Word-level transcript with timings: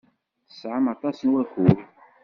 Tesɛam 0.47 0.85
aṭas 0.93 1.17
n 1.21 1.29
wakud. 1.33 1.77